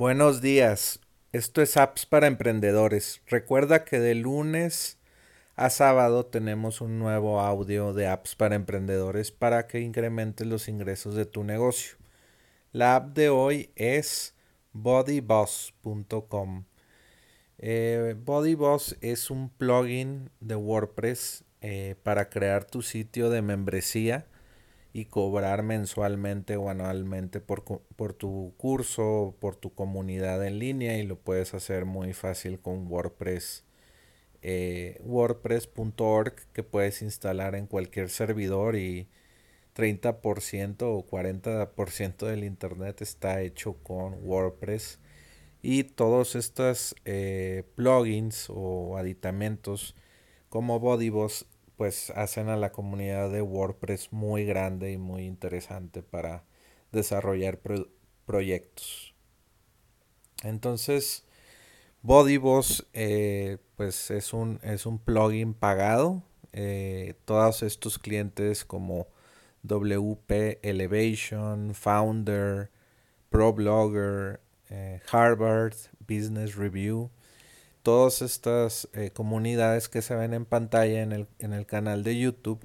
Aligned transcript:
Buenos 0.00 0.40
días. 0.40 0.98
Esto 1.30 1.60
es 1.60 1.76
Apps 1.76 2.06
para 2.06 2.26
Emprendedores. 2.26 3.20
Recuerda 3.26 3.84
que 3.84 4.00
de 4.00 4.14
lunes 4.14 4.98
a 5.56 5.68
sábado 5.68 6.24
tenemos 6.24 6.80
un 6.80 6.98
nuevo 6.98 7.38
audio 7.38 7.92
de 7.92 8.06
Apps 8.06 8.34
para 8.34 8.54
Emprendedores 8.54 9.30
para 9.30 9.66
que 9.66 9.80
incrementes 9.80 10.46
los 10.46 10.68
ingresos 10.68 11.16
de 11.16 11.26
tu 11.26 11.44
negocio. 11.44 11.98
La 12.72 12.96
app 12.96 13.14
de 13.14 13.28
hoy 13.28 13.72
es 13.76 14.34
bodyboss.com. 14.72 16.64
Eh, 17.58 18.16
Bodyboss 18.24 18.96
es 19.02 19.28
un 19.28 19.50
plugin 19.50 20.30
de 20.40 20.56
WordPress 20.56 21.44
eh, 21.60 21.94
para 22.02 22.30
crear 22.30 22.64
tu 22.64 22.80
sitio 22.80 23.28
de 23.28 23.42
membresía 23.42 24.29
y 24.92 25.06
cobrar 25.06 25.62
mensualmente 25.62 26.56
o 26.56 26.68
anualmente 26.70 27.40
por, 27.40 27.64
por 27.64 28.12
tu 28.14 28.54
curso, 28.56 29.36
por 29.40 29.56
tu 29.56 29.72
comunidad 29.74 30.44
en 30.46 30.58
línea 30.58 30.98
y 30.98 31.04
lo 31.04 31.16
puedes 31.16 31.54
hacer 31.54 31.84
muy 31.84 32.12
fácil 32.12 32.60
con 32.60 32.86
WordPress. 32.90 33.64
Eh, 34.42 35.00
WordPress.org 35.04 36.34
que 36.52 36.62
puedes 36.62 37.02
instalar 37.02 37.54
en 37.54 37.66
cualquier 37.66 38.08
servidor 38.08 38.76
y 38.76 39.08
30% 39.76 40.82
o 40.82 41.06
40% 41.06 42.26
del 42.26 42.44
internet 42.44 43.02
está 43.02 43.42
hecho 43.42 43.74
con 43.82 44.14
WordPress 44.22 44.98
y 45.62 45.84
todos 45.84 46.36
estos 46.36 46.94
eh, 47.04 47.64
plugins 47.74 48.46
o 48.48 48.96
aditamentos 48.96 49.94
como 50.48 50.80
Bodyboss 50.80 51.46
pues 51.80 52.10
hacen 52.10 52.50
a 52.50 52.58
la 52.58 52.72
comunidad 52.72 53.30
de 53.30 53.40
WordPress 53.40 54.12
muy 54.12 54.44
grande 54.44 54.92
y 54.92 54.98
muy 54.98 55.24
interesante 55.24 56.02
para 56.02 56.44
desarrollar 56.92 57.58
proyectos. 58.26 59.14
Entonces, 60.42 61.24
Bodyboss 62.02 62.86
eh, 62.92 63.56
pues 63.76 64.10
es 64.10 64.34
un, 64.34 64.60
es 64.62 64.84
un 64.84 64.98
plugin 64.98 65.54
pagado. 65.54 66.22
Eh, 66.52 67.14
todos 67.24 67.62
estos 67.62 67.98
clientes 67.98 68.66
como 68.66 69.06
WP 69.62 70.58
Elevation, 70.60 71.74
Founder, 71.74 72.70
ProBlogger, 73.30 74.42
eh, 74.68 75.00
Harvard 75.10 75.76
Business 76.06 76.56
Review, 76.56 77.10
todas 77.82 78.22
estas 78.22 78.88
eh, 78.94 79.10
comunidades 79.10 79.88
que 79.88 80.02
se 80.02 80.14
ven 80.14 80.34
en 80.34 80.44
pantalla 80.44 81.02
en 81.02 81.12
el, 81.12 81.26
en 81.38 81.52
el, 81.52 81.66
canal 81.66 82.04
de 82.04 82.18
YouTube, 82.18 82.60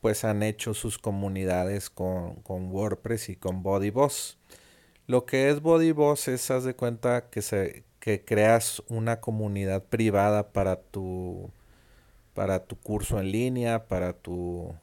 pues 0.00 0.24
han 0.24 0.42
hecho 0.42 0.74
sus 0.74 0.98
comunidades 0.98 1.90
con, 1.90 2.36
con 2.42 2.70
WordPress 2.70 3.30
y 3.30 3.36
con 3.36 3.62
BodyBoss. 3.62 4.38
Lo 5.06 5.26
que 5.26 5.50
es 5.50 5.60
BodyBoss 5.60 6.28
es, 6.28 6.50
haz 6.50 6.64
de 6.64 6.74
cuenta 6.74 7.28
que, 7.30 7.42
se, 7.42 7.84
que 8.00 8.24
creas 8.24 8.82
una 8.88 9.20
comunidad 9.20 9.84
privada 9.84 10.52
para 10.52 10.76
tu, 10.76 11.50
para 12.34 12.64
tu 12.66 12.76
curso 12.76 13.20
en 13.20 13.32
línea, 13.32 13.88
para 13.88 14.12
tu, 14.12 14.74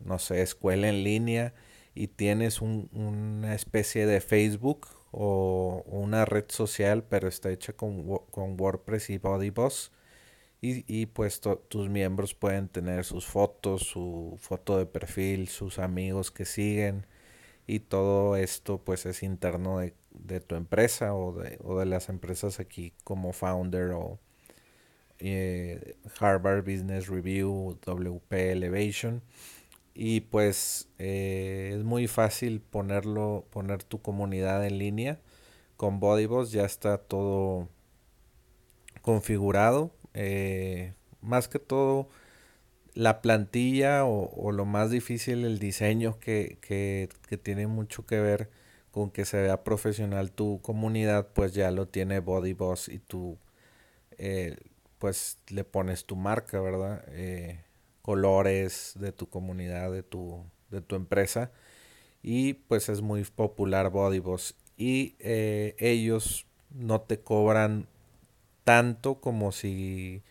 no 0.00 0.18
sé, 0.18 0.42
escuela 0.42 0.88
en 0.88 1.04
línea 1.04 1.54
y 1.94 2.08
tienes 2.08 2.62
un, 2.62 2.88
una 2.92 3.54
especie 3.54 4.06
de 4.06 4.20
Facebook 4.20 4.88
o 5.12 5.84
una 5.86 6.24
red 6.24 6.46
social, 6.48 7.04
pero 7.08 7.28
está 7.28 7.50
hecha 7.50 7.74
con, 7.74 8.04
WordPress 8.06 9.10
y 9.10 9.18
BodyBoss. 9.18 9.92
Y, 10.60 10.84
y 10.86 11.06
pues 11.06 11.40
tus 11.40 11.88
miembros 11.88 12.34
pueden 12.34 12.68
tener 12.68 13.04
sus 13.04 13.26
fotos, 13.26 13.82
su 13.82 14.36
foto 14.40 14.78
de 14.78 14.86
perfil, 14.86 15.48
sus 15.48 15.78
amigos 15.78 16.30
que 16.30 16.44
siguen. 16.44 17.06
Y 17.66 17.80
todo 17.80 18.36
esto 18.36 18.78
pues 18.78 19.06
es 19.06 19.22
interno 19.22 19.80
de, 19.80 20.40
tu 20.40 20.56
empresa 20.56 21.14
o 21.14 21.32
de, 21.32 21.58
o 21.62 21.78
de, 21.78 21.86
las 21.86 22.08
empresas 22.08 22.60
aquí 22.60 22.92
como 23.04 23.32
Founder 23.32 23.90
o 23.92 24.18
eh, 25.18 25.96
Harvard 26.20 26.64
Business 26.64 27.08
Review, 27.08 27.78
WP 27.84 28.32
Elevation 28.32 29.22
y 29.94 30.20
pues 30.22 30.88
eh, 30.98 31.74
es 31.76 31.84
muy 31.84 32.06
fácil 32.08 32.60
ponerlo 32.60 33.46
poner 33.50 33.84
tu 33.84 34.00
comunidad 34.00 34.66
en 34.66 34.78
línea. 34.78 35.20
Con 35.76 36.00
Bodyboss 36.00 36.52
ya 36.52 36.64
está 36.64 36.98
todo 36.98 37.68
configurado 39.02 39.92
eh, 40.14 40.94
más 41.20 41.48
que 41.48 41.58
todo 41.58 42.08
la 42.94 43.22
plantilla 43.22 44.04
o, 44.04 44.52
lo 44.52 44.64
más 44.66 44.90
difícil 44.90 45.44
el 45.44 45.58
diseño 45.58 46.18
que, 46.20 46.58
que, 46.60 47.08
tiene 47.38 47.66
mucho 47.66 48.04
que 48.06 48.20
ver 48.20 48.50
con 48.90 49.10
que 49.10 49.24
se 49.24 49.40
vea 49.40 49.64
profesional 49.64 50.30
tu 50.30 50.60
comunidad 50.60 51.28
pues 51.32 51.54
ya 51.54 51.70
lo 51.70 51.88
tiene 51.88 52.20
Bodyboss 52.20 52.88
y 52.88 52.98
tú 52.98 53.38
eh, 54.18 54.56
pues 54.98 55.38
le 55.48 55.64
pones 55.64 56.04
tu 56.04 56.16
marca 56.16 56.60
verdad 56.60 57.02
colores 58.02 58.94
de 58.98 59.12
tu 59.12 59.28
comunidad, 59.28 59.92
de 59.92 60.02
tu, 60.02 60.44
de 60.70 60.82
tu 60.82 60.96
empresa. 60.96 61.52
Y 62.22 62.54
pues 62.54 62.88
es 62.88 63.02
muy 63.02 63.24
popular 63.24 63.90
Bodyboss. 63.90 64.56
Y 64.76 65.16
eh, 65.20 65.76
ellos 65.78 66.46
no 66.70 67.00
te 67.02 67.20
cobran 67.20 67.88
tanto 68.64 69.20
como 69.20 69.52
si 69.52 70.22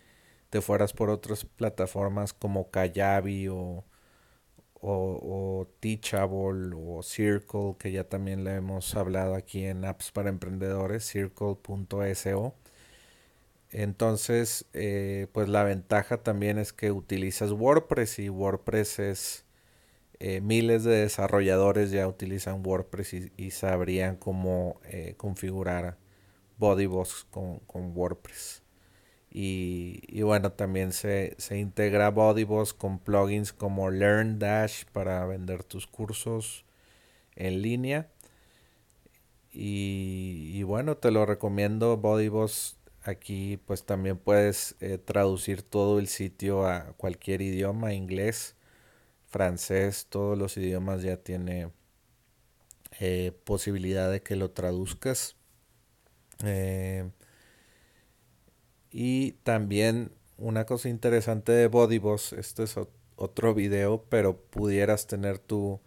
te 0.50 0.62
fueras 0.62 0.94
por 0.94 1.10
otras 1.10 1.46
plataformas 1.46 2.34
como 2.34 2.72
Kayabi 2.72 3.48
o, 3.50 3.86
o, 4.82 5.68
Teachable 5.80 6.76
o 6.76 7.02
Circle, 7.04 7.76
que 7.80 7.92
ya 7.92 8.04
también 8.04 8.44
le 8.44 8.56
hemos 8.56 8.96
hablado 8.96 9.36
aquí 9.36 9.66
en 9.66 9.86
Apps 9.86 10.12
para 10.12 10.30
Emprendedores, 10.30 11.06
circle.so. 11.06 12.56
Entonces, 13.72 14.66
eh, 14.74 15.28
pues 15.32 15.48
la 15.50 15.64
ventaja 15.64 16.18
también 16.18 16.58
es 16.58 16.74
que 16.74 16.92
utilizas 16.92 17.52
WordPress 17.52 18.20
y 18.20 18.30
WordPress 18.30 19.00
es 19.00 19.46
eh, 20.20 20.42
miles 20.42 20.84
de 20.84 20.98
desarrolladores 20.98 21.92
ya 21.92 22.08
utilizan 22.08 22.64
WordPress 22.66 23.14
y, 23.38 23.52
sabrían 23.52 24.18
cómo 24.18 24.80
eh, 24.86 25.16
configurar 25.18 25.98
Bodybox 26.60 27.26
con, 27.32 27.60
con 27.62 27.98
WordPress. 27.98 28.62
Y, 29.34 30.22
bueno, 30.24 30.52
también 30.52 30.92
se, 30.92 31.36
se 31.38 31.58
integra 31.58 32.12
Bodybox 32.12 32.74
con 32.74 33.00
plugins 33.00 33.54
como 33.54 33.90
LearnDash 33.90 34.86
para 34.92 35.26
vender 35.26 35.64
tus 35.64 35.88
cursos 35.88 36.66
en 37.36 37.62
línea. 37.62 38.10
Y, 39.52 40.52
y 40.54 40.64
bueno, 40.64 40.98
te 40.98 41.12
lo 41.12 41.26
recomiendo 41.26 41.98
Bodybox 41.98 42.78
Aquí 43.04 43.58
pues 43.66 43.84
también 43.84 44.18
puedes 44.18 44.76
eh, 44.80 45.00
traducir 45.00 45.64
todo 45.64 45.98
el 46.00 46.08
sitio 46.08 46.68
a 46.68 46.94
cualquier 46.98 47.42
idioma, 47.42 47.94
inglés, 47.94 48.56
francés, 49.28 50.06
todos 50.10 50.38
los 50.38 50.56
idiomas 50.58 51.02
ya 51.02 51.18
tiene 51.18 51.72
eh, 53.00 53.32
posibilidad 53.44 54.12
de 54.12 54.22
que 54.22 54.36
lo 54.36 54.52
traduzcas. 54.52 55.36
Eh, 56.44 57.10
y 58.92 59.32
también 59.44 60.12
una 60.38 60.66
cosa 60.66 60.90
interesante 60.90 61.52
de 61.54 61.68
Bodyboss, 61.68 62.34
este 62.34 62.64
es 62.64 62.76
otro 63.16 63.56
video, 63.56 64.06
pero 64.10 64.38
pudieras 64.38 65.08
tener 65.08 65.40
tu 65.40 65.80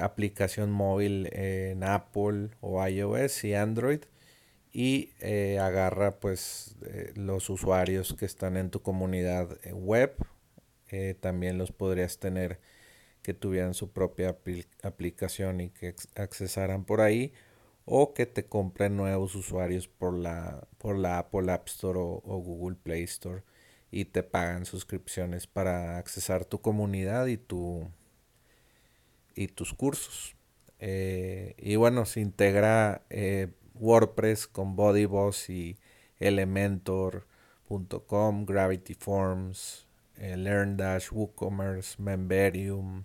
aplicación 0.00 0.70
móvil 0.70 1.28
en 1.32 1.84
Apple 1.84 2.50
o 2.60 2.84
iOS 2.86 3.44
y 3.44 3.54
Android 3.54 4.00
y 4.72 5.12
eh, 5.20 5.58
agarra 5.58 6.20
pues 6.20 6.76
eh, 6.86 7.12
los 7.14 7.50
usuarios 7.50 8.14
que 8.14 8.26
están 8.26 8.56
en 8.56 8.70
tu 8.70 8.82
comunidad 8.82 9.58
eh, 9.64 9.72
web. 9.72 10.14
También 11.20 11.58
los 11.58 11.70
podrías 11.70 12.18
tener 12.18 12.60
que 13.22 13.34
tuvieran 13.34 13.74
su 13.74 13.92
propia 13.92 14.38
aplicación 14.82 15.60
y 15.60 15.68
que 15.68 15.94
accesaran 16.14 16.84
por 16.84 17.02
ahí 17.02 17.34
o 17.84 18.14
que 18.14 18.24
te 18.24 18.46
compren 18.46 18.96
nuevos 18.96 19.34
usuarios 19.34 19.86
por 19.86 20.14
la 20.14 20.66
por 20.78 20.96
la 20.96 21.18
Apple 21.18 21.52
App 21.52 21.68
Store 21.68 21.98
o, 21.98 22.20
Google 22.22 22.76
Play 22.82 23.02
Store 23.02 23.42
y 23.90 24.06
te 24.06 24.22
pagan 24.22 24.64
suscripciones 24.64 25.46
para 25.46 25.98
accesar 25.98 26.46
tu 26.46 26.62
comunidad 26.62 27.26
y 27.26 27.36
tu 27.36 27.86
y 29.34 29.48
tus 29.48 29.74
cursos. 29.74 30.36
Y 30.80 31.76
bueno 31.76 32.06
se 32.06 32.20
integra 32.20 33.02
WordPress 33.80 34.46
con 34.46 34.76
BodyBoss 34.76 35.50
y 35.50 35.76
Elementor.com, 36.18 38.46
Gravity 38.46 38.94
Forms, 38.94 39.86
eh, 40.16 40.36
LearnDash, 40.36 41.12
WooCommerce, 41.12 42.02
Memberium, 42.02 43.04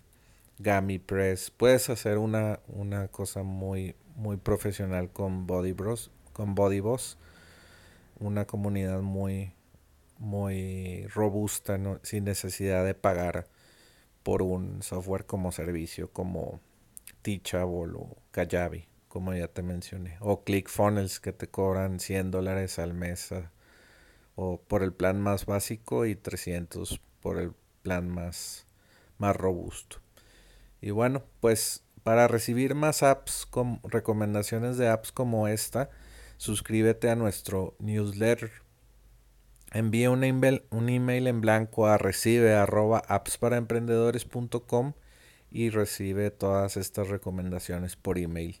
GamiPress. 0.58 1.50
Puedes 1.50 1.90
hacer 1.90 2.18
una, 2.18 2.60
una 2.68 3.08
cosa 3.08 3.42
muy, 3.42 3.96
muy 4.16 4.36
profesional 4.36 5.10
con 5.10 5.46
BodyBoss, 5.46 6.10
con 6.32 6.54
BodyBoss. 6.54 7.18
Una 8.20 8.46
comunidad 8.46 9.00
muy, 9.00 9.52
muy 10.18 11.06
robusta, 11.08 11.78
sin 12.02 12.24
necesidad 12.24 12.84
de 12.84 12.94
pagar 12.94 13.48
por 14.22 14.42
un 14.42 14.82
software 14.82 15.26
como 15.26 15.52
servicio 15.52 16.10
como 16.12 16.60
Teachable 17.22 17.94
o 17.96 18.16
Kajabi 18.30 18.86
como 19.14 19.32
ya 19.32 19.46
te 19.46 19.62
mencioné. 19.62 20.16
O 20.18 20.42
ClickFunnels 20.42 21.20
que 21.20 21.32
te 21.32 21.46
cobran 21.46 22.00
100 22.00 22.32
dólares 22.32 22.80
al 22.80 22.94
mes 22.94 23.32
o 24.34 24.60
por 24.60 24.82
el 24.82 24.92
plan 24.92 25.20
más 25.20 25.46
básico 25.46 26.04
y 26.04 26.16
300 26.16 27.00
por 27.20 27.38
el 27.38 27.52
plan 27.84 28.08
más, 28.08 28.66
más 29.18 29.36
robusto. 29.36 29.98
Y 30.80 30.90
bueno, 30.90 31.22
pues 31.38 31.84
para 32.02 32.26
recibir 32.26 32.74
más 32.74 33.04
apps, 33.04 33.46
con 33.46 33.78
recomendaciones 33.84 34.78
de 34.78 34.88
apps 34.88 35.12
como 35.12 35.46
esta, 35.46 35.90
suscríbete 36.36 37.08
a 37.08 37.14
nuestro 37.14 37.76
newsletter. 37.78 38.50
Envía 39.70 40.10
un 40.10 40.24
email, 40.24 40.64
un 40.70 40.88
email 40.88 41.28
en 41.28 41.40
blanco 41.40 41.86
a 41.86 41.98
recibe 41.98 42.54
arroba 42.54 42.98
appsparaemprendedores.com 43.06 44.94
y 45.52 45.70
recibe 45.70 46.32
todas 46.32 46.76
estas 46.76 47.06
recomendaciones 47.06 47.94
por 47.94 48.18
email. 48.18 48.60